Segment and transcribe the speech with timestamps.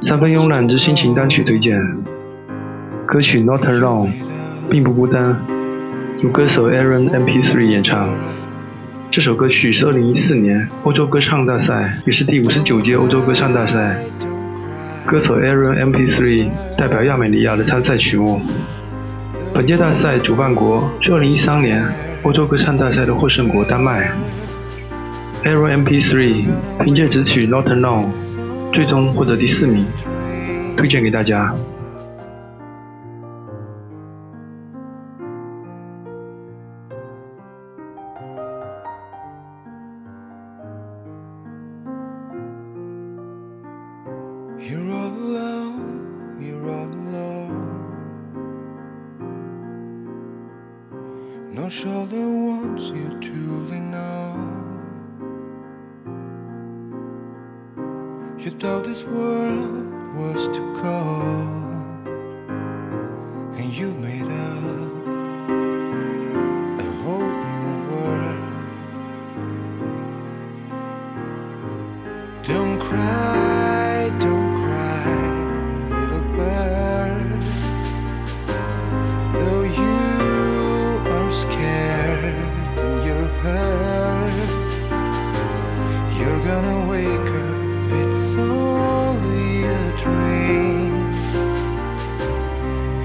[0.00, 1.78] 三分慵懒之心情单曲推荐，
[3.06, 4.06] 歌曲《Not Alone》
[4.70, 5.44] 并不孤单，
[6.22, 8.14] 由歌手 Aaron MP3 演唱。
[9.10, 14.02] 这首歌曲是2014年欧洲歌唱大赛，也是第五十九届欧洲歌唱大赛，
[15.04, 16.48] 歌手 Aaron MP3
[16.78, 18.40] 代表亚美尼亚的参赛曲目。
[19.58, 21.84] 本届大赛主办国是2013年
[22.22, 24.08] 欧洲歌唱大赛的获胜国丹麦。
[25.42, 26.44] Arrow MP3
[26.84, 28.06] 凭借此曲《Not Alone》
[28.72, 29.84] 最终获得第四名，
[30.76, 31.52] 推荐给大家。
[51.68, 54.32] Show shoulder ones you truly know.
[58.38, 62.08] You thought this world was too cold,
[63.58, 64.92] and you made up
[66.80, 68.54] a whole new world.
[72.44, 73.37] Don't cry.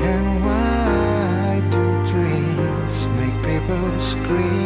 [0.03, 4.62] and why do dreams make people scream?